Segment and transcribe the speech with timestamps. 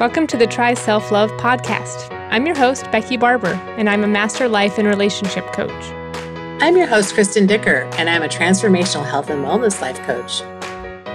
[0.00, 2.10] Welcome to the Try Self Love podcast.
[2.32, 5.70] I'm your host, Becky Barber, and I'm a master life and relationship coach.
[6.60, 10.42] I'm your host, Kristen Dicker, and I'm a transformational health and wellness life coach.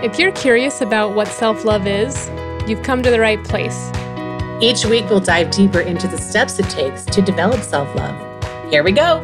[0.01, 2.29] If you're curious about what self love is,
[2.69, 3.91] you've come to the right place.
[4.61, 8.71] Each week, we'll dive deeper into the steps it takes to develop self love.
[8.71, 9.19] Here we go.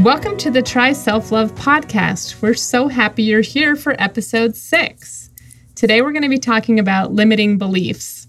[0.00, 2.42] Welcome to the Try Self Love podcast.
[2.42, 5.25] We're so happy you're here for episode six.
[5.76, 8.28] Today, we're going to be talking about limiting beliefs.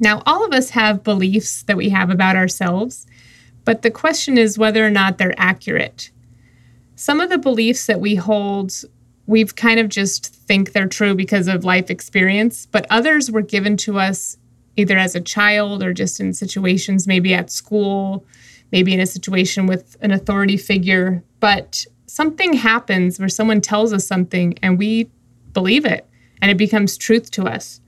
[0.00, 3.06] Now, all of us have beliefs that we have about ourselves,
[3.64, 6.10] but the question is whether or not they're accurate.
[6.96, 8.74] Some of the beliefs that we hold,
[9.28, 13.76] we've kind of just think they're true because of life experience, but others were given
[13.76, 14.36] to us
[14.74, 18.26] either as a child or just in situations, maybe at school,
[18.72, 21.22] maybe in a situation with an authority figure.
[21.38, 25.08] But something happens where someone tells us something and we
[25.52, 26.08] believe it
[26.42, 27.80] and it becomes truth to us.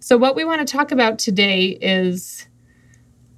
[0.00, 2.46] So, what we want to talk about today is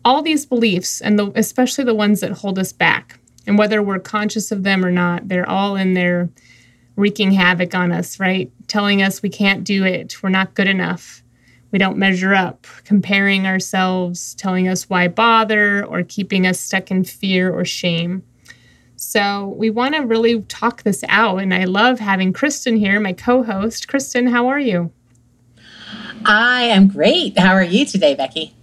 [0.05, 3.19] all these beliefs, and the, especially the ones that hold us back.
[3.47, 6.31] And whether we're conscious of them or not, they're all in there
[6.97, 8.51] wreaking havoc on us, right?
[8.69, 11.23] Telling us we can't do it, we're not good enough,
[11.70, 17.03] we don't measure up, comparing ourselves, telling us why bother, or keeping us stuck in
[17.05, 18.23] fear or shame.
[18.97, 21.39] So we want to really talk this out.
[21.39, 23.89] And I love having Kristen here, my co host.
[23.89, 24.92] Kristen, how are you?
[26.25, 27.39] I am great.
[27.39, 28.55] How are you today, Becky?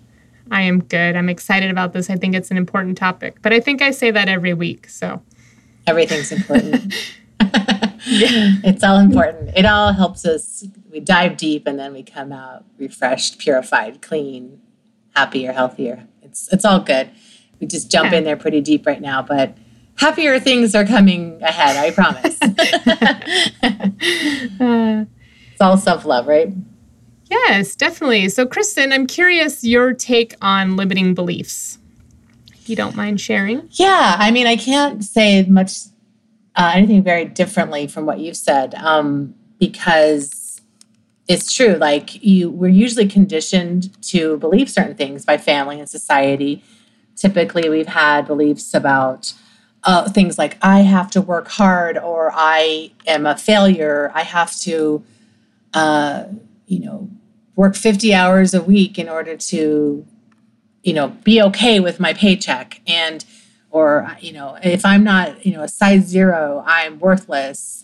[0.49, 1.15] I am good.
[1.15, 2.09] I'm excited about this.
[2.09, 4.89] I think it's an important topic, but I think I say that every week.
[4.89, 5.21] So
[5.87, 6.93] everything's important.
[8.03, 9.51] It's all important.
[9.55, 10.65] It all helps us.
[10.91, 14.59] We dive deep and then we come out refreshed, purified, clean,
[15.15, 16.07] happier, healthier.
[16.21, 17.11] It's it's all good.
[17.59, 18.19] We just jump yeah.
[18.19, 19.55] in there pretty deep right now, but
[20.01, 22.37] happier things are coming ahead, I promise.
[24.59, 25.05] uh,
[25.51, 26.51] it's all self love, right?
[27.29, 28.27] Yes, definitely.
[28.29, 31.77] So, Kristen, I'm curious your take on limiting beliefs.
[32.55, 33.69] If you don't mind sharing.
[33.71, 35.73] Yeah, I mean, I can't say much,
[36.55, 40.61] uh, anything very differently from what you've said, um, because
[41.27, 41.75] it's true.
[41.75, 46.63] Like you, we're usually conditioned to believe certain things by family and society.
[47.15, 49.33] Typically, we've had beliefs about
[49.83, 54.11] uh, things like I have to work hard or I am a failure.
[54.13, 55.03] I have to,
[55.73, 56.25] uh,
[56.67, 57.09] you know,
[57.55, 60.05] work 50 hours a week in order to,
[60.83, 62.81] you know, be okay with my paycheck.
[62.85, 63.25] And,
[63.71, 67.83] or, you know, if I'm not, you know, a size zero, I'm worthless.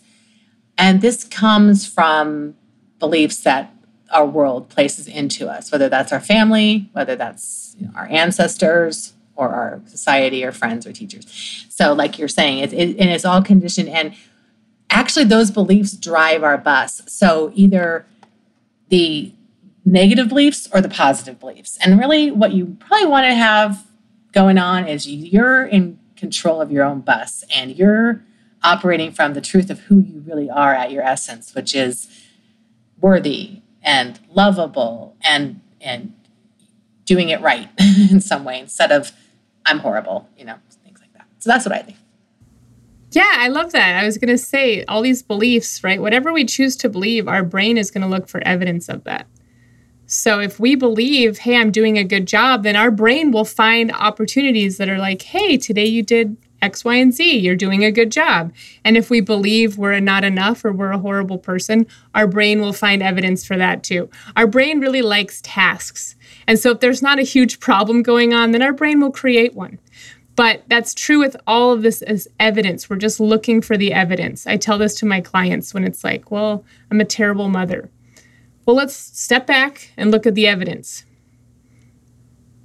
[0.76, 2.54] And this comes from
[2.98, 3.74] beliefs that
[4.10, 9.12] our world places into us, whether that's our family, whether that's you know, our ancestors,
[9.38, 11.64] or our society or friends or teachers.
[11.70, 13.88] So, like you're saying, it, it, and it's all conditioned.
[13.88, 14.14] And
[14.90, 17.02] actually, those beliefs drive our bus.
[17.06, 18.04] So, either
[18.88, 19.32] the
[19.84, 21.78] negative beliefs or the positive beliefs.
[21.82, 23.86] And really, what you probably want to have
[24.32, 28.22] going on is you're in control of your own bus and you're
[28.64, 32.08] operating from the truth of who you really are at your essence, which is
[33.00, 36.12] worthy and lovable and and
[37.04, 37.68] doing it right
[38.10, 39.12] in some way instead of
[39.68, 41.26] I'm horrible, you know, things like that.
[41.38, 41.98] So that's what I think.
[43.10, 44.00] Yeah, I love that.
[44.00, 46.00] I was going to say all these beliefs, right?
[46.00, 49.26] Whatever we choose to believe, our brain is going to look for evidence of that.
[50.06, 53.92] So if we believe, hey, I'm doing a good job, then our brain will find
[53.92, 57.38] opportunities that are like, hey, today you did X, Y, and Z.
[57.38, 58.52] You're doing a good job.
[58.84, 62.72] And if we believe we're not enough or we're a horrible person, our brain will
[62.72, 64.08] find evidence for that too.
[64.34, 66.16] Our brain really likes tasks.
[66.48, 69.54] And so if there's not a huge problem going on, then our brain will create
[69.54, 69.78] one.
[70.34, 72.88] But that's true with all of this as evidence.
[72.88, 74.46] We're just looking for the evidence.
[74.46, 77.90] I tell this to my clients when it's like, well, I'm a terrible mother.
[78.64, 81.04] Well, let's step back and look at the evidence.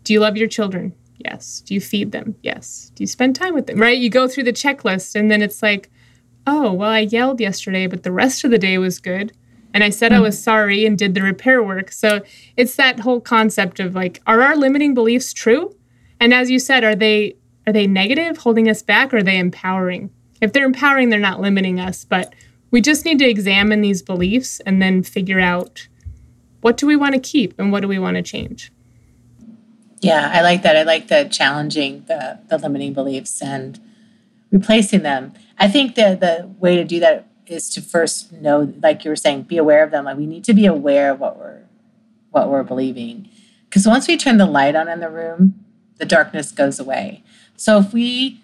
[0.05, 0.95] Do you love your children?
[1.17, 1.61] Yes.
[1.61, 2.35] Do you feed them?
[2.41, 2.91] Yes.
[2.95, 3.81] Do you spend time with them?
[3.81, 3.97] Right?
[3.97, 5.89] You go through the checklist and then it's like,
[6.47, 9.33] oh, well, I yelled yesterday, but the rest of the day was good
[9.73, 10.15] and I said mm.
[10.15, 11.91] I was sorry and did the repair work.
[11.91, 12.21] So
[12.55, 15.75] it's that whole concept of like, are our limiting beliefs true?
[16.19, 17.35] And as you said, are they
[17.65, 20.09] are they negative, holding us back, or are they empowering?
[20.41, 22.03] If they're empowering, they're not limiting us.
[22.03, 22.33] But
[22.71, 25.87] we just need to examine these beliefs and then figure out
[26.61, 28.71] what do we want to keep and what do we want to change.
[30.01, 30.75] Yeah, I like that.
[30.75, 33.79] I like the challenging the the limiting beliefs and
[34.51, 35.33] replacing them.
[35.57, 39.15] I think that the way to do that is to first know, like you were
[39.15, 40.05] saying, be aware of them.
[40.05, 41.63] Like we need to be aware of what we're
[42.31, 43.29] what we're believing.
[43.69, 45.65] Because once we turn the light on in the room,
[45.97, 47.23] the darkness goes away.
[47.55, 48.41] So if we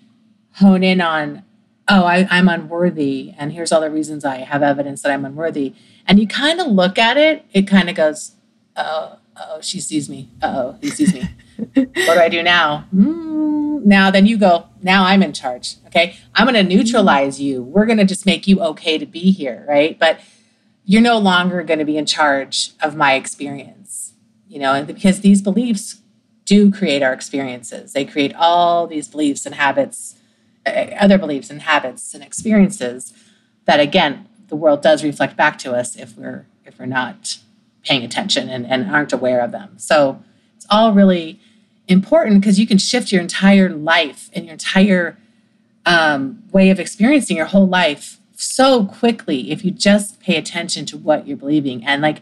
[0.54, 1.44] hone in on,
[1.88, 5.74] oh, I, I'm unworthy, and here's all the reasons I have evidence that I'm unworthy,
[6.08, 8.36] and you kind of look at it, it kind of goes,
[8.76, 10.30] oh, oh, she sees me.
[10.42, 11.24] oh, he sees me.
[11.74, 12.86] what do I do now?
[12.96, 15.76] Mm, now, then you go, now I'm in charge.
[15.88, 16.16] Okay.
[16.36, 17.64] I'm going to neutralize you.
[17.64, 19.66] We're going to just make you okay to be here.
[19.68, 19.98] Right.
[19.98, 20.20] But
[20.86, 24.14] you're no longer going to be in charge of my experience,
[24.48, 26.02] you know, because these beliefs
[26.46, 27.94] do create our experiences.
[27.94, 30.16] They create all these beliefs and habits,
[30.66, 33.14] uh, other beliefs and habits and experiences
[33.66, 37.38] that, again, the world does reflect back to us if we're if we're not
[37.84, 39.78] paying attention and, and aren't aware of them.
[39.78, 40.24] So
[40.56, 41.40] it's all really
[41.90, 45.18] important because you can shift your entire life and your entire
[45.86, 50.98] um, way of experiencing your whole life so quickly if you just pay attention to
[50.98, 52.22] what you're believing and like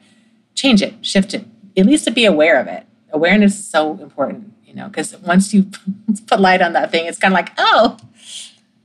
[0.56, 1.46] change it, shift it,
[1.78, 2.86] at least to be aware of it.
[3.12, 5.70] Awareness is so important, you know, because once you
[6.28, 7.98] put light on that thing, it's kind of like, oh,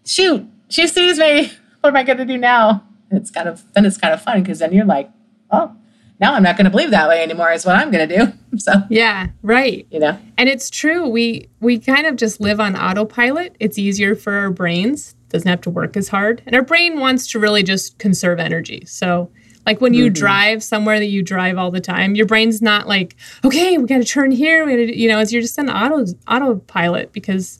[0.04, 1.52] shoot, she sees me.
[1.80, 2.84] What am I going to do now?
[3.10, 5.10] It's kind of then it's kind of fun because then you're like,
[5.50, 5.74] oh,
[6.22, 8.32] now I'm not going to believe that way anymore is what I'm going to do.
[8.58, 9.86] So Yeah, right.
[9.90, 10.18] You know.
[10.36, 11.08] And it's true.
[11.08, 13.56] We we kind of just live on autopilot.
[13.60, 15.14] It's easier for our brains.
[15.30, 16.42] Doesn't have to work as hard.
[16.44, 18.84] And our brain wants to really just conserve energy.
[18.84, 19.30] So
[19.64, 20.12] like when you mm-hmm.
[20.12, 23.98] drive somewhere that you drive all the time, your brain's not like, okay, we got
[23.98, 24.66] to turn here.
[24.66, 27.58] We got to, you know, as you're just on auto autopilot because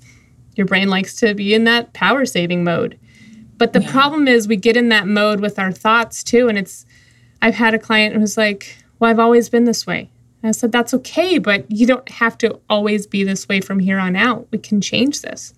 [0.56, 2.98] your brain likes to be in that power saving mode.
[3.56, 3.92] But the yeah.
[3.92, 6.84] problem is we get in that mode with our thoughts too, and it's
[7.42, 10.08] I've had a client who's like, Well, I've always been this way.
[10.42, 13.80] And I said, That's okay, but you don't have to always be this way from
[13.80, 14.46] here on out.
[14.50, 15.52] We can change this.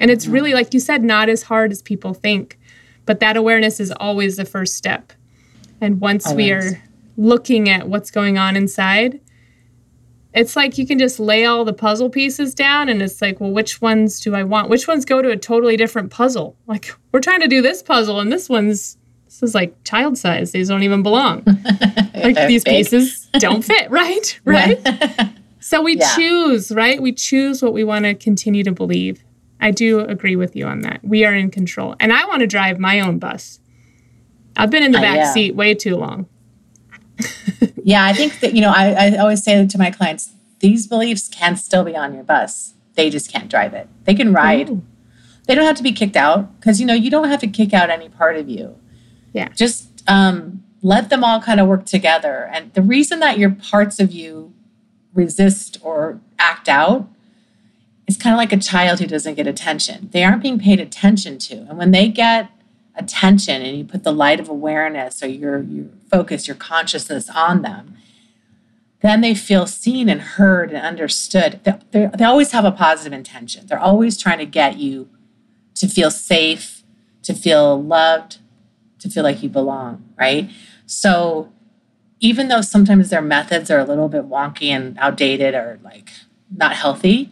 [0.00, 2.58] And it's really, like you said, not as hard as people think.
[3.04, 5.12] But that awareness is always the first step.
[5.80, 6.82] And once we are
[7.16, 9.20] looking at what's going on inside,
[10.32, 13.50] it's like you can just lay all the puzzle pieces down and it's like, well,
[13.50, 14.68] which ones do I want?
[14.68, 16.56] Which ones go to a totally different puzzle?
[16.66, 18.96] Like, we're trying to do this puzzle and this one's
[19.34, 20.52] this is like child size.
[20.52, 21.42] These don't even belong.
[22.14, 22.76] like these big.
[22.76, 24.40] pieces don't fit, right?
[24.44, 24.80] Right.
[25.60, 26.14] so we yeah.
[26.14, 27.02] choose, right?
[27.02, 29.24] We choose what we want to continue to believe.
[29.60, 31.00] I do agree with you on that.
[31.02, 31.96] We are in control.
[31.98, 33.58] And I want to drive my own bus.
[34.56, 35.32] I've been in the back uh, yeah.
[35.32, 36.28] seat way too long.
[37.82, 41.28] yeah, I think that, you know, I, I always say to my clients, these beliefs
[41.28, 42.74] can still be on your bus.
[42.94, 43.88] They just can't drive it.
[44.04, 44.70] They can ride.
[44.70, 44.82] Ooh.
[45.46, 47.74] They don't have to be kicked out because, you know, you don't have to kick
[47.74, 48.76] out any part of you.
[49.34, 49.48] Yeah.
[49.50, 52.48] Just um, let them all kind of work together.
[52.50, 54.54] And the reason that your parts of you
[55.12, 57.08] resist or act out
[58.06, 60.08] is kind of like a child who doesn't get attention.
[60.12, 61.66] They aren't being paid attention to.
[61.68, 62.50] And when they get
[62.96, 67.62] attention and you put the light of awareness or your, your focus, your consciousness on
[67.62, 67.96] them,
[69.00, 71.60] then they feel seen and heard and understood.
[71.90, 73.66] They, they always have a positive intention.
[73.66, 75.08] They're always trying to get you
[75.74, 76.82] to feel safe,
[77.22, 78.38] to feel loved,
[79.04, 80.50] to feel like you belong, right?
[80.86, 81.52] So
[82.20, 86.10] even though sometimes their methods are a little bit wonky and outdated or like
[86.50, 87.30] not healthy,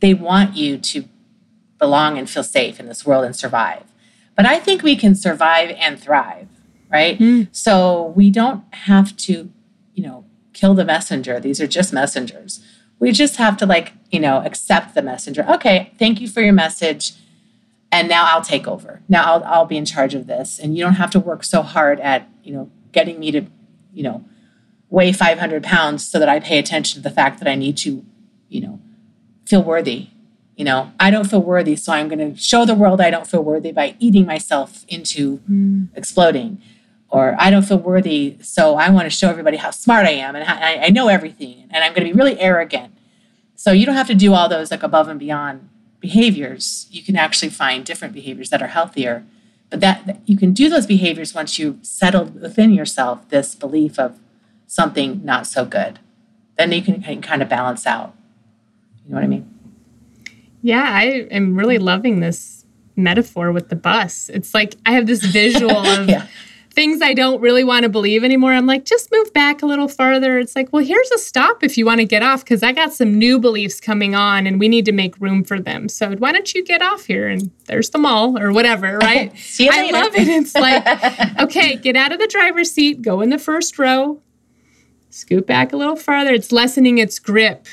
[0.00, 1.04] they want you to
[1.78, 3.84] belong and feel safe in this world and survive.
[4.34, 6.48] But I think we can survive and thrive,
[6.90, 7.16] right?
[7.16, 7.46] Mm.
[7.52, 9.50] So we don't have to,
[9.94, 11.38] you know, kill the messenger.
[11.38, 12.60] These are just messengers.
[12.98, 15.46] We just have to like, you know, accept the messenger.
[15.48, 17.12] Okay, thank you for your message
[17.92, 19.02] and now I'll take over.
[19.08, 21.62] Now I'll I'll be in charge of this, and you don't have to work so
[21.62, 23.44] hard at you know getting me to
[23.92, 24.24] you know
[24.88, 28.04] weigh 500 pounds so that I pay attention to the fact that I need to
[28.48, 28.80] you know
[29.46, 30.08] feel worthy.
[30.56, 33.26] You know, I don't feel worthy, so I'm going to show the world I don't
[33.26, 35.88] feel worthy by eating myself into mm.
[35.94, 36.60] exploding.
[37.08, 40.36] Or I don't feel worthy, so I want to show everybody how smart I am
[40.36, 42.94] and I, I know everything, and I'm going to be really arrogant.
[43.56, 45.68] So you don't have to do all those like above and beyond
[46.02, 49.24] behaviors, you can actually find different behaviors that are healthier.
[49.70, 54.18] But that you can do those behaviors once you've settled within yourself this belief of
[54.66, 55.98] something not so good.
[56.58, 58.14] Then you can, can kind of balance out.
[59.06, 59.48] You know what I mean?
[60.60, 62.66] Yeah, I am really loving this
[62.96, 64.28] metaphor with the bus.
[64.28, 66.26] It's like I have this visual of yeah
[66.72, 68.52] things I don't really want to believe anymore.
[68.52, 70.38] I'm like, just move back a little farther.
[70.38, 72.92] It's like, well, here's a stop if you want to get off because I got
[72.92, 75.88] some new beliefs coming on and we need to make room for them.
[75.88, 79.36] So why don't you get off here and there's the mall or whatever, right?
[79.38, 79.92] See you I later.
[79.92, 80.28] love it.
[80.28, 84.20] It's like, okay, get out of the driver's seat, go in the first row,
[85.10, 86.32] scoot back a little farther.
[86.32, 87.66] It's lessening its grip.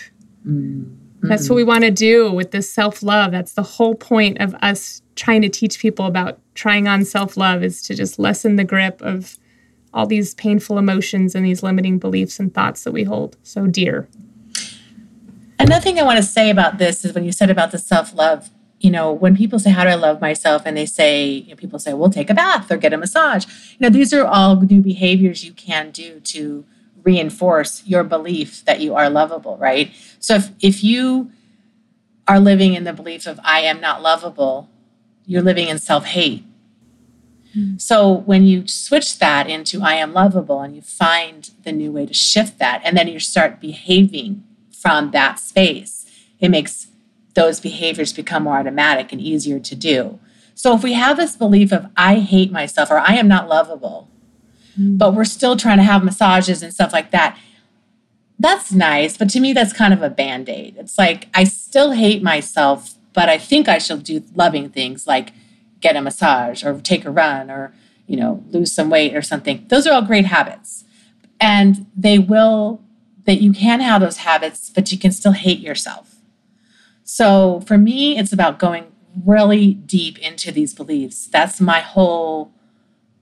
[0.45, 0.98] Mm.
[1.21, 1.69] That's what we mm-hmm.
[1.69, 3.31] want to do with this self love.
[3.31, 7.63] That's the whole point of us trying to teach people about trying on self love
[7.63, 9.37] is to just lessen the grip of
[9.93, 14.07] all these painful emotions and these limiting beliefs and thoughts that we hold so dear.
[15.57, 18.13] Another thing I want to say about this is when you said about the self
[18.13, 18.49] love,
[18.79, 20.63] you know, when people say, How do I love myself?
[20.65, 23.45] and they say, you know, people say, Well, take a bath or get a massage.
[23.77, 26.65] You know, these are all new behaviors you can do to
[27.03, 29.91] reinforce your belief that you are lovable, right?
[30.19, 31.31] So if, if you
[32.27, 34.69] are living in the belief of I am not lovable,
[35.25, 36.43] you're living in self hate.
[37.55, 37.77] Mm-hmm.
[37.77, 42.05] So when you switch that into I am lovable and you find the new way
[42.05, 46.05] to shift that, and then you start behaving from that space,
[46.39, 46.87] it makes
[47.33, 50.19] those behaviors become more automatic and easier to do.
[50.53, 54.09] So if we have this belief of I hate myself or I am not lovable,
[54.73, 54.97] mm-hmm.
[54.97, 57.37] but we're still trying to have massages and stuff like that,
[58.39, 59.17] that's nice.
[59.17, 60.75] But to me, that's kind of a band aid.
[60.77, 65.33] It's like I still hate myself, but I think I should do loving things like
[65.81, 67.73] get a massage or take a run or,
[68.07, 69.65] you know, lose some weight or something.
[69.67, 70.85] Those are all great habits.
[71.39, 72.81] And they will,
[73.25, 76.15] that you can have those habits, but you can still hate yourself.
[77.03, 78.91] So for me, it's about going
[79.25, 81.27] really deep into these beliefs.
[81.27, 82.51] That's my whole,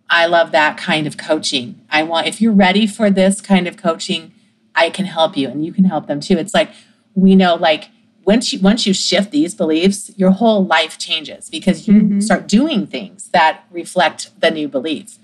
[0.10, 1.82] I love that kind of coaching.
[1.90, 4.34] I want, if you're ready for this kind of coaching,
[4.78, 6.38] I can help you and you can help them too.
[6.38, 6.70] It's like,
[7.16, 7.90] we know, like,
[8.24, 12.20] once you once you shift these beliefs, your whole life changes because you mm-hmm.
[12.20, 15.18] start doing things that reflect the new belief.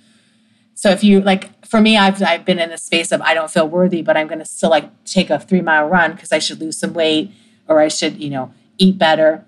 [0.73, 3.51] So if you like for me, I've I've been in a space of I don't
[3.51, 6.61] feel worthy, but I'm gonna still like take a three mile run because I should
[6.61, 7.31] lose some weight
[7.67, 9.45] or I should, you know, eat better.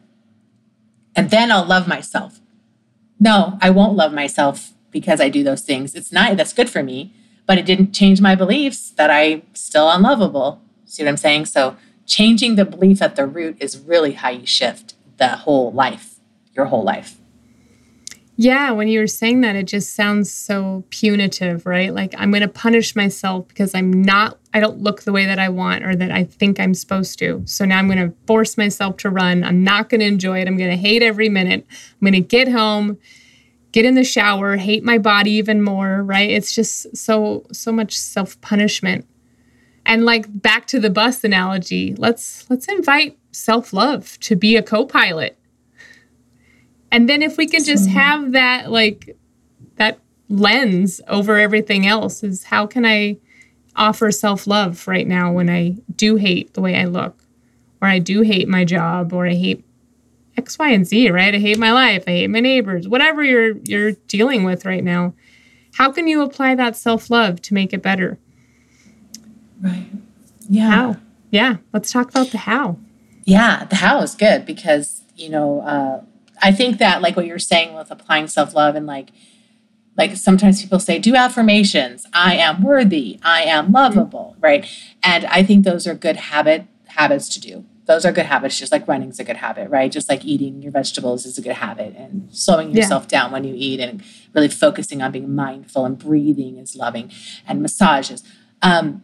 [1.16, 2.42] And then I'll love myself.
[3.22, 5.96] No, I won't love myself because I do those things.
[5.96, 7.14] It's not that's good for me,
[7.46, 10.62] but it didn't change my beliefs that I'm still unlovable.
[10.86, 11.46] See what I'm saying?
[11.46, 16.16] So changing the belief at the root is really how you shift the whole life,
[16.54, 17.20] your whole life.
[18.38, 21.94] Yeah, when you were saying that, it just sounds so punitive, right?
[21.94, 25.40] Like I'm going to punish myself because I'm not, I don't look the way that
[25.40, 27.44] I want or that I think I'm supposed to.
[27.46, 29.46] So now I'm going to force myself to run.
[29.46, 30.50] I'm not going to enjoy it.
[30.50, 31.66] I'm going to hate every minute.
[31.70, 32.98] I'm going to get home,
[33.76, 36.30] get in the shower, hate my body even more, right?
[36.30, 39.06] It's just so, so much self punishment
[39.86, 45.38] and like back to the bus analogy let's let's invite self-love to be a co-pilot.
[46.90, 49.18] And then if we can just have that like
[49.76, 53.18] that lens over everything else is how can i
[53.76, 57.22] offer self-love right now when i do hate the way i look
[57.82, 59.64] or i do hate my job or i hate
[60.38, 63.58] x y and z right i hate my life i hate my neighbors whatever you're
[63.64, 65.14] you're dealing with right now
[65.76, 68.18] how can you apply that self-love to make it better
[69.62, 69.88] Right.
[70.48, 70.70] Yeah.
[70.70, 70.98] How?
[71.32, 71.58] Yeah.
[71.74, 72.78] Let's talk about the how.
[73.24, 76.04] Yeah, the how is good because, you know, uh,
[76.42, 79.10] I think that like what you're saying with applying self-love and like
[79.98, 84.42] like sometimes people say do affirmations i am worthy i am lovable mm-hmm.
[84.42, 84.68] right
[85.02, 88.72] and i think those are good habit habits to do those are good habits just
[88.72, 91.54] like running is a good habit right just like eating your vegetables is a good
[91.54, 93.22] habit and slowing yourself yeah.
[93.22, 97.12] down when you eat and really focusing on being mindful and breathing is loving
[97.48, 98.24] and massages
[98.62, 99.04] um,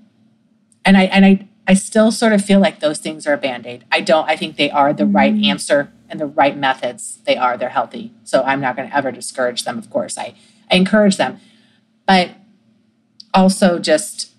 [0.83, 3.85] and I and I I still sort of feel like those things are a band-aid.
[3.91, 5.45] I don't I think they are the right mm.
[5.45, 7.19] answer and the right methods.
[7.25, 8.11] They are, they're healthy.
[8.23, 10.17] So I'm not going to ever discourage them, of course.
[10.17, 10.35] I,
[10.69, 11.39] I encourage them.
[12.05, 12.31] But
[13.33, 14.30] also just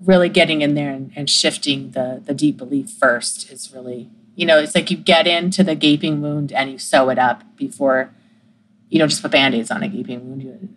[0.00, 4.46] really getting in there and, and shifting the the deep belief first is really you
[4.46, 8.14] know, it's like you get into the gaping wound and you sew it up before
[8.88, 10.44] you don't just put band-aids on a gaping wound.
[10.44, 10.68] You,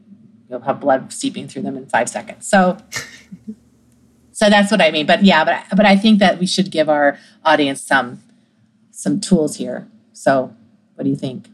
[0.50, 2.48] you'll have blood seeping through them in five seconds.
[2.48, 2.80] So
[4.32, 5.06] so that's what I mean.
[5.06, 8.24] But yeah, but but I think that we should give our audience some
[8.90, 9.88] some tools here.
[10.12, 10.56] So
[10.96, 11.48] what do you think?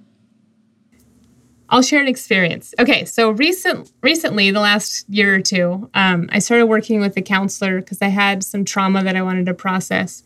[1.69, 2.73] I'll share an experience.
[2.79, 7.21] Okay, so recent recently, the last year or two, um, I started working with a
[7.21, 10.23] counselor because I had some trauma that I wanted to process,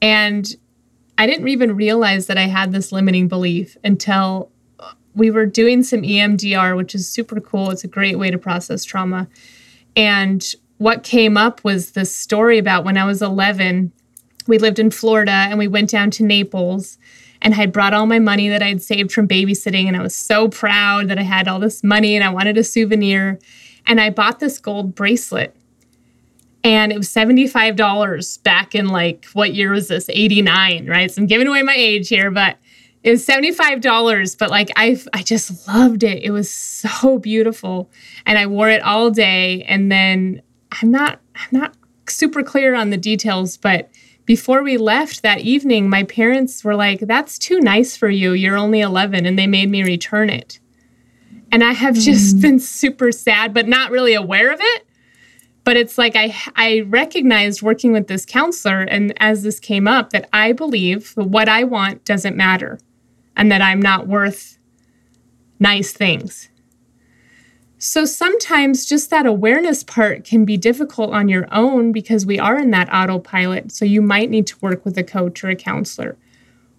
[0.00, 0.46] and
[1.18, 4.50] I didn't even realize that I had this limiting belief until
[5.14, 7.70] we were doing some EMDR, which is super cool.
[7.70, 9.28] It's a great way to process trauma,
[9.96, 10.44] and
[10.78, 13.92] what came up was this story about when I was 11,
[14.46, 16.98] we lived in Florida and we went down to Naples
[17.44, 20.14] and I had brought all my money that I'd saved from babysitting and I was
[20.16, 23.38] so proud that I had all this money and I wanted a souvenir.
[23.86, 25.54] And I bought this gold bracelet
[26.64, 30.08] and it was $75 back in like what year was this?
[30.08, 31.10] 89 right?
[31.10, 32.56] So i'm giving away my age here but
[33.02, 36.22] it was $75 but like i i just loved it.
[36.24, 37.90] It was so beautiful
[38.24, 40.40] and i wore it all day and then
[40.80, 41.74] I'm not I'm not
[42.08, 43.90] super clear on the details, but
[44.26, 48.32] before we left that evening, my parents were like, "That's too nice for you.
[48.32, 50.58] You're only 11," and they made me return it.
[51.52, 52.42] And I have just mm.
[52.42, 54.86] been super sad, but not really aware of it.
[55.64, 60.10] But it's like I I recognized working with this counselor, and as this came up,
[60.10, 62.78] that I believe what I want doesn't matter,
[63.36, 64.58] and that I'm not worth
[65.60, 66.48] nice things.
[67.78, 72.58] So sometimes just that awareness part can be difficult on your own because we are
[72.58, 73.72] in that autopilot.
[73.72, 76.16] So you might need to work with a coach or a counselor.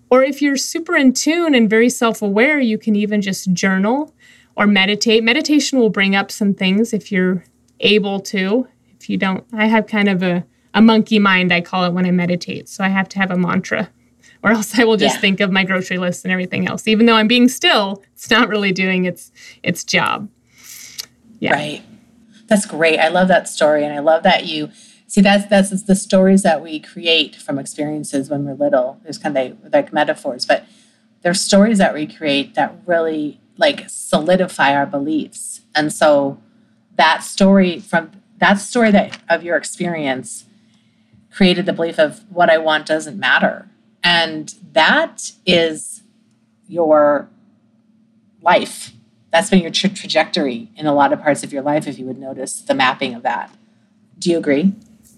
[0.09, 4.13] Or if you're super in tune and very self aware, you can even just journal
[4.55, 5.23] or meditate.
[5.23, 7.43] Meditation will bring up some things if you're
[7.81, 8.67] able to.
[8.99, 12.05] If you don't, I have kind of a, a monkey mind, I call it when
[12.05, 12.69] I meditate.
[12.69, 13.89] So I have to have a mantra
[14.45, 15.21] or else I will just yeah.
[15.21, 16.87] think of my grocery list and everything else.
[16.87, 19.31] Even though I'm being still, it's not really doing its
[19.63, 20.29] its job.
[21.39, 21.54] Yeah.
[21.54, 21.84] Right.
[22.48, 23.00] That's great.
[23.00, 23.84] I love that story.
[23.84, 24.70] And I love that you
[25.08, 29.00] see that's that's the stories that we create from experiences when we're little.
[29.04, 30.65] There's kind of like metaphors, but
[31.22, 35.62] there's stories that we create that really like solidify our beliefs.
[35.74, 36.39] And so
[36.96, 40.46] that story from that story that of your experience
[41.32, 43.70] created the belief of what I want doesn't matter.
[44.04, 46.04] And that is
[46.68, 47.30] your
[48.42, 48.94] life
[49.32, 52.05] that's been your tra- trajectory in a lot of parts of your life if you
[52.05, 53.53] would notice the mapping of that.
[54.20, 54.74] Do you agree?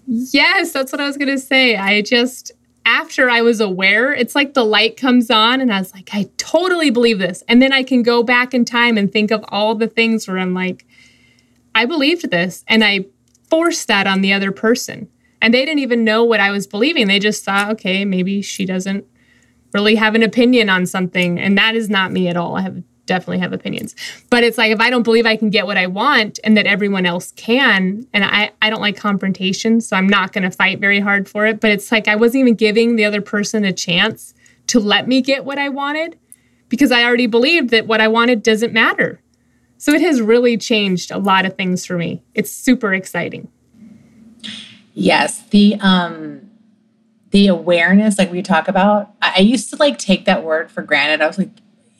[0.06, 1.76] Yes that's what i was going to say.
[1.76, 2.52] I just
[2.86, 6.28] after i was aware it's like the light comes on and i was like i
[6.38, 7.44] totally believe this.
[7.46, 10.38] And then i can go back in time and think of all the things where
[10.38, 10.86] i'm like
[11.74, 13.04] i believed this and i
[13.50, 15.08] forced that on the other person.
[15.40, 17.06] And they didn't even know what i was believing.
[17.06, 19.04] They just thought okay maybe she doesn't
[19.74, 21.38] really have an opinion on something.
[21.38, 22.56] And that is not me at all.
[22.56, 23.96] I have definitely have opinions.
[24.30, 26.66] But it's like if I don't believe I can get what I want and that
[26.66, 30.78] everyone else can, and I, I don't like confrontation, so I'm not going to fight
[30.78, 31.60] very hard for it.
[31.60, 34.34] But it's like I wasn't even giving the other person a chance
[34.68, 36.16] to let me get what I wanted
[36.68, 39.20] because I already believed that what I wanted doesn't matter.
[39.78, 42.22] So it has really changed a lot of things for me.
[42.34, 43.48] It's super exciting.
[44.92, 46.50] Yes, the um
[47.30, 51.22] the awareness like we talk about, I used to like take that word for granted.
[51.22, 51.50] I was like,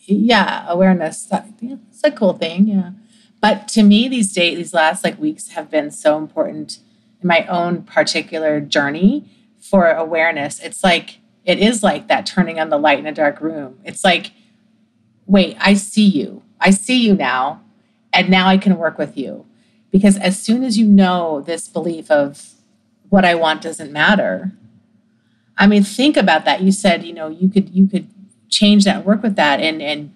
[0.08, 1.24] yeah, awareness.
[1.24, 2.68] That, yeah, it's a cool thing.
[2.68, 2.90] Yeah.
[3.40, 6.80] But to me, these days, these last like weeks have been so important
[7.20, 9.24] in my own particular journey
[9.60, 10.60] for awareness.
[10.60, 13.78] It's like, it is like that turning on the light in a dark room.
[13.84, 14.32] It's like,
[15.26, 16.42] wait, I see you.
[16.60, 17.62] I see you now.
[18.12, 19.46] And now I can work with you.
[19.90, 22.54] Because as soon as you know this belief of
[23.08, 24.52] what I want doesn't matter,
[25.56, 26.60] I mean, think about that.
[26.60, 28.08] You said, you know, you could, you could
[28.48, 30.14] change that, work with that, and and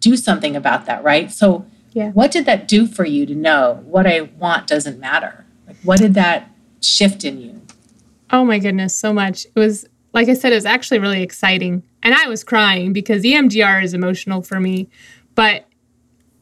[0.00, 1.30] do something about that, right?
[1.30, 2.10] So, yeah.
[2.10, 5.46] what did that do for you to know what I want doesn't matter?
[5.66, 7.60] Like, what did that shift in you?
[8.30, 9.44] Oh my goodness, so much.
[9.44, 13.22] It was like I said, it was actually really exciting, and I was crying because
[13.22, 14.88] EMDR is emotional for me,
[15.34, 15.66] but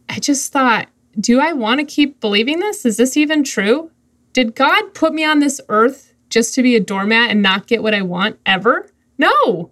[0.09, 2.85] I just thought, do I want to keep believing this?
[2.85, 3.91] Is this even true?
[4.33, 7.83] Did God put me on this earth just to be a doormat and not get
[7.83, 8.89] what I want ever?
[9.19, 9.71] No.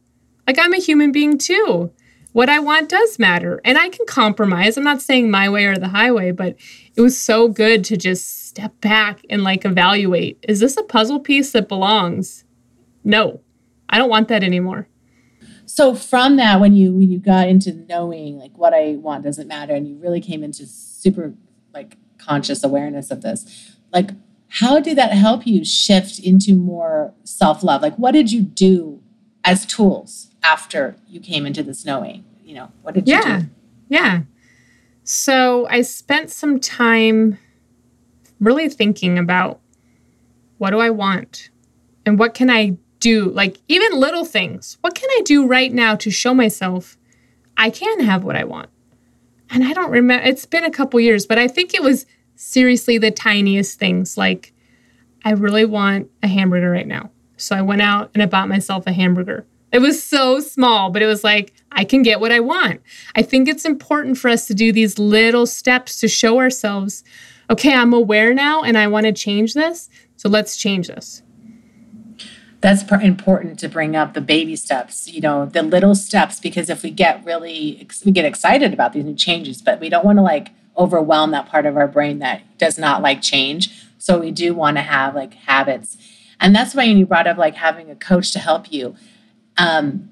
[0.49, 1.93] Like I'm a human being too.
[2.33, 3.61] What I want does matter.
[3.67, 4.79] And I can compromise.
[4.79, 6.57] I'm not saying my way or the highway, but
[6.97, 11.21] it was so good to just step back and like evaluate is this a puzzle
[11.21, 12.45] piece that belongs?
[13.05, 13.43] No,
[13.91, 14.89] I don't want that anymore.
[15.67, 19.49] So from that, when you when you got into knowing like what I want doesn't
[19.49, 21.35] matter, and you really came into super
[21.75, 24.13] like conscious awareness of this, like
[24.49, 27.83] how did that help you shift into more self love?
[27.83, 29.03] Like what did you do
[29.45, 30.28] as tools?
[30.49, 32.25] After you came into the knowing?
[32.43, 33.41] You know, what did you yeah.
[33.41, 33.47] do?
[33.89, 34.21] Yeah.
[35.05, 37.39] So I spent some time
[38.41, 39.61] really thinking about
[40.57, 41.51] what do I want?
[42.07, 43.27] And what can I do?
[43.27, 44.79] Like even little things.
[44.81, 46.97] What can I do right now to show myself
[47.57, 48.71] I can have what I want?
[49.51, 52.07] And I don't remember, it's been a couple years, but I think it was
[52.37, 54.17] seriously the tiniest things.
[54.17, 54.53] Like,
[55.25, 57.11] I really want a hamburger right now.
[57.37, 59.47] So I went out and I bought myself a hamburger.
[59.71, 62.81] It was so small, but it was like, I can get what I want.
[63.15, 67.05] I think it's important for us to do these little steps to show ourselves,
[67.51, 69.91] okay, I'm aware now and I want to change this.
[70.17, 71.23] So let's change this.
[72.61, 76.83] That's important to bring up the baby steps, you know, the little steps, because if
[76.83, 80.23] we get really, we get excited about these new changes, but we don't want to
[80.23, 83.71] like overwhelm that part of our brain that does not like change.
[83.99, 85.97] So we do want to have like habits.
[86.41, 88.97] And that's why you brought up like having a coach to help you
[89.59, 90.11] um,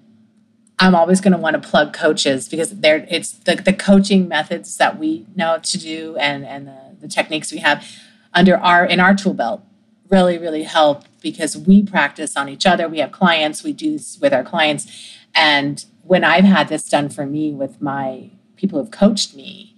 [0.78, 4.76] I'm always going to want to plug coaches because they're it's the, the coaching methods
[4.76, 7.86] that we know to do and and the, the techniques we have
[8.34, 9.62] under our in our tool belt
[10.10, 12.88] really really help because we practice on each other.
[12.88, 14.86] We have clients we do this with our clients.
[15.34, 19.74] And when i've had this done for me with my people who've coached me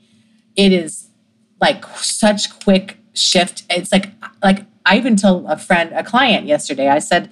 [0.56, 1.08] it is
[1.60, 3.62] like such quick shift.
[3.70, 4.10] It's like
[4.42, 7.30] like i even told a friend a client yesterday i said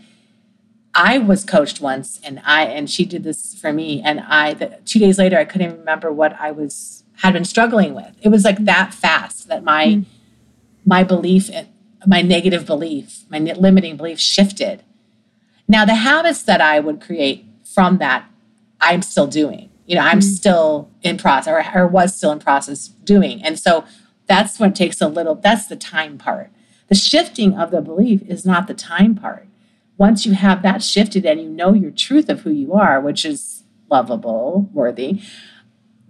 [0.96, 4.78] I was coached once and I and she did this for me and I the,
[4.86, 8.16] 2 days later I couldn't remember what I was had been struggling with.
[8.22, 10.04] It was like that fast that my mm.
[10.86, 11.50] my belief
[12.06, 14.82] my negative belief, my limiting belief shifted.
[15.68, 18.24] Now the habits that I would create from that
[18.80, 19.68] I'm still doing.
[19.84, 20.36] You know, I'm mm.
[20.38, 23.42] still in process or, or was still in process doing.
[23.42, 23.84] And so
[24.26, 26.50] that's what takes a little that's the time part.
[26.88, 29.46] The shifting of the belief is not the time part.
[29.98, 33.24] Once you have that shifted and you know your truth of who you are, which
[33.24, 35.20] is lovable, worthy,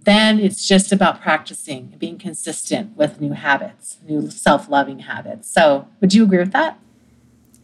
[0.03, 5.49] then it's just about practicing and being consistent with new habits, new self loving habits.
[5.49, 6.79] So, would you agree with that?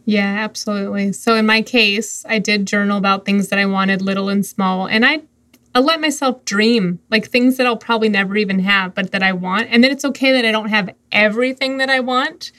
[0.04, 1.12] Yeah, absolutely.
[1.12, 4.86] So, in my case, I did journal about things that I wanted, little and small,
[4.86, 5.22] and I
[5.74, 9.32] I let myself dream like things that I'll probably never even have, but that I
[9.32, 9.68] want.
[9.70, 12.52] And then it's okay that I don't have everything that I want,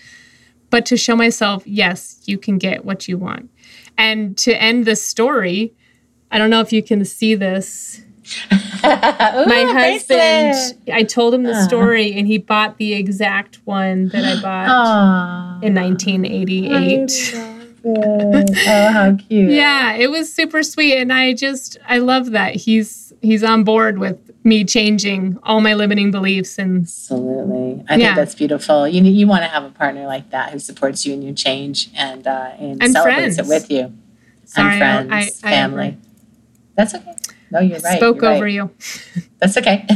[0.70, 3.50] but to show myself, yes, you can get what you want.
[3.98, 5.74] And to end this story,
[6.32, 8.02] I don't know if you can see this.
[8.52, 10.56] Ooh, my husband,
[10.92, 11.68] I told him the uh.
[11.68, 15.64] story and he bought the exact one that I bought Aww.
[15.64, 17.55] in 1988.
[17.86, 19.52] Oh, how cute.
[19.52, 23.98] yeah, it was super sweet and I just I love that he's he's on board
[23.98, 28.08] with me changing all my limiting beliefs and absolutely i yeah.
[28.08, 31.14] think that's beautiful you you want to have a partner like that who supports you
[31.14, 33.40] in your change and uh, and, and celebrates friends.
[33.40, 33.94] it with you
[34.46, 35.98] Sorry, and friends I, I, family I
[36.76, 37.16] that's okay
[37.52, 37.98] no, you're right.
[37.98, 38.54] Spoke you're over right.
[38.54, 38.72] you.
[39.40, 39.86] That's okay.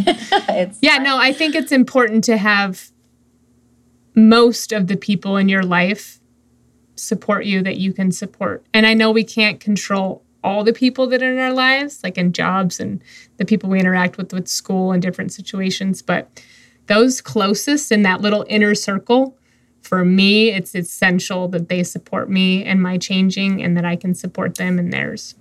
[0.82, 1.04] yeah, fine.
[1.04, 2.91] no, I think it's important to have
[4.15, 6.18] most of the people in your life
[6.99, 8.65] support you that you can support.
[8.73, 12.17] And I know we can't control all the people that are in our lives, like
[12.17, 13.01] in jobs and
[13.38, 16.43] the people we interact with with school and different situations, but
[16.88, 19.38] those closest in that little inner circle,
[19.81, 24.13] for me, it's essential that they support me and my changing and that I can
[24.13, 25.35] support them in theirs.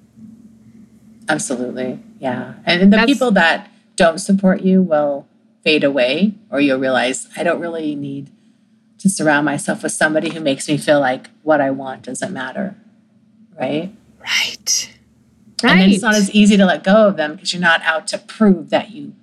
[1.28, 2.00] Absolutely.
[2.18, 2.54] Yeah.
[2.64, 5.26] And the That's, people that don't support you will
[5.62, 8.30] fade away, or you'll realize I don't really need
[8.98, 12.76] to surround myself with somebody who makes me feel like what I want doesn't matter.
[13.58, 13.92] Right?
[14.20, 14.94] Right.
[15.62, 15.72] Right.
[15.72, 18.18] And it's not as easy to let go of them because you're not out to
[18.18, 19.14] prove that you,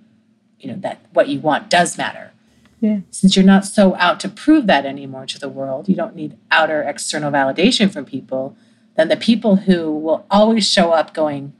[0.60, 2.32] you know, that what you want does matter.
[2.82, 3.00] Yeah.
[3.10, 6.38] Since you're not so out to prove that anymore to the world, you don't need
[6.52, 8.58] outer external validation from people.
[8.96, 11.54] Then the people who will always show up going,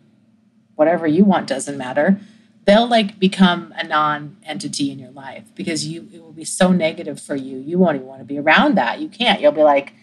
[0.76, 2.20] whatever you want doesn't matter
[2.66, 7.22] they'll like become a non-entity in your life because you it will be so negative
[7.22, 7.58] for you.
[7.58, 9.00] You won't even want to be around that.
[9.00, 9.40] You can't.
[9.40, 9.94] You'll be like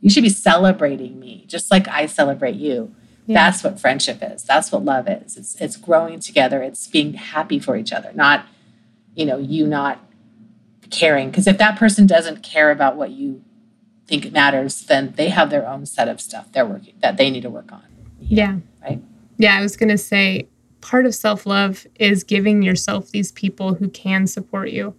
[0.00, 2.94] you should be celebrating me just like i celebrate you.
[3.26, 3.34] Yeah.
[3.44, 4.42] that's what friendship is.
[4.42, 5.36] That's what love is.
[5.36, 6.62] It's it's growing together.
[6.62, 8.46] It's being happy for each other not
[9.14, 9.98] you know you not
[10.90, 11.30] caring.
[11.30, 13.44] Because if that person doesn't care about what you
[14.06, 17.42] think matters then they have their own set of stuff they're working that they need
[17.42, 17.84] to work on.
[18.20, 18.56] Yeah.
[18.82, 19.00] Right?
[19.38, 20.49] Yeah, I was going to say
[20.80, 24.94] part of self love is giving yourself these people who can support you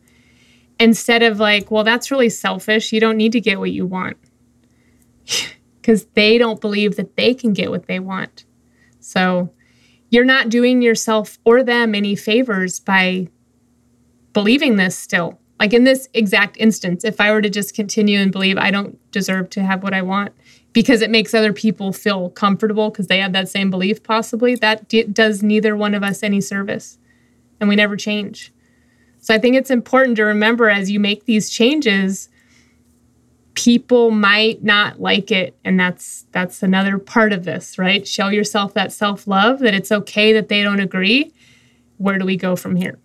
[0.80, 2.92] instead of like, well, that's really selfish.
[2.92, 4.18] You don't need to get what you want
[5.82, 8.46] because they don't believe that they can get what they want.
[9.00, 9.52] So
[10.10, 13.28] you're not doing yourself or them any favors by
[14.34, 15.41] believing this still.
[15.62, 18.98] Like in this exact instance, if I were to just continue and believe I don't
[19.12, 20.34] deserve to have what I want,
[20.74, 24.90] because it makes other people feel comfortable because they have that same belief possibly that
[24.90, 26.98] d- does neither one of us any service
[27.60, 28.52] and we never change.
[29.20, 32.28] So i think it's important to remember as you make these changes
[33.54, 38.08] people might not like it and that's that's another part of this right?
[38.08, 41.32] Show yourself that self-love that it's okay that they don't agree.
[41.98, 42.98] Where do we go from here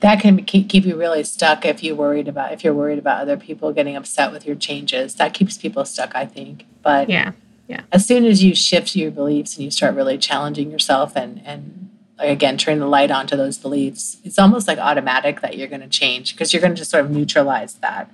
[0.00, 3.36] that can keep you really stuck if you worried about if you're worried about other
[3.36, 5.14] people getting upset with your changes.
[5.14, 6.66] That keeps people stuck i think.
[6.82, 7.32] But yeah
[7.70, 7.82] yeah.
[7.92, 11.88] as soon as you shift your beliefs and you start really challenging yourself and and
[12.18, 15.80] like again turn the light onto those beliefs it's almost like automatic that you're going
[15.80, 18.10] to change because you're going to just sort of neutralize that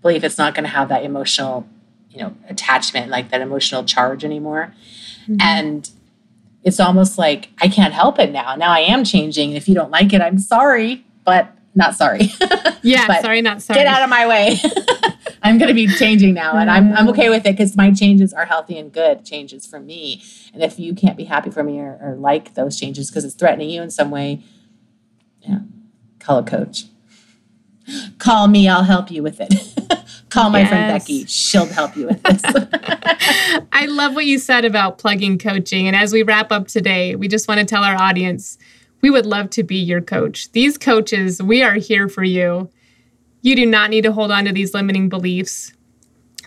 [0.00, 0.24] belief.
[0.24, 1.68] It's not going to have that emotional
[2.10, 4.72] you know attachment like that emotional charge anymore.
[5.22, 5.36] Mm-hmm.
[5.40, 5.90] and
[6.62, 8.54] it's almost like i can't help it now.
[8.54, 9.52] Now i am changing.
[9.52, 12.30] If you don't like it i'm sorry but not sorry.
[12.82, 13.78] Yeah, sorry, not sorry.
[13.78, 14.56] Get out of my way.
[15.42, 18.32] I'm going to be changing now, and I'm, I'm okay with it because my changes
[18.32, 20.22] are healthy and good changes for me.
[20.54, 23.34] And if you can't be happy for me or, or like those changes because it's
[23.34, 24.42] threatening you in some way,
[25.42, 25.58] yeah,
[26.20, 26.84] call a coach.
[28.18, 29.52] Call me, I'll help you with it.
[30.30, 30.68] call my yes.
[30.70, 32.42] friend Becky, she'll help you with this.
[33.72, 35.86] I love what you said about plugging coaching.
[35.86, 38.56] And as we wrap up today, we just want to tell our audience
[39.00, 40.50] we would love to be your coach.
[40.52, 42.70] These coaches, we are here for you.
[43.42, 45.72] You do not need to hold on to these limiting beliefs.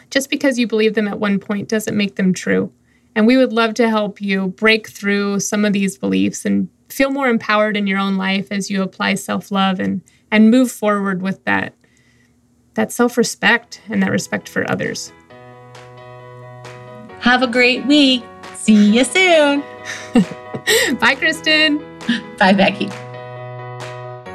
[0.10, 2.72] Just because you believe them at one point doesn't make them true.
[3.16, 7.10] And we would love to help you break through some of these beliefs and feel
[7.10, 11.44] more empowered in your own life as you apply self-love and and move forward with
[11.46, 11.74] that
[12.76, 15.12] that self-respect and that respect for others.
[17.20, 18.24] Have a great week.
[18.56, 19.64] See you soon.
[21.00, 21.93] Bye, Kristen.
[22.38, 22.90] Bye, Becky.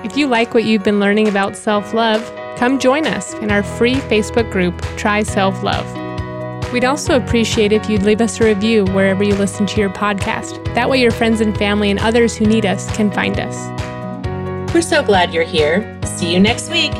[0.06, 2.24] If you like what you've been learning about self love,
[2.56, 5.86] come join us in our free Facebook group, Try Self Love.
[6.72, 10.62] We'd also appreciate if you'd leave us a review wherever you listen to your podcast.
[10.74, 14.74] That way, your friends and family and others who need us can find us.
[14.74, 15.98] We're so glad you're here.
[16.04, 16.92] See you next week.